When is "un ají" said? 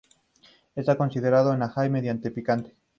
1.53-1.85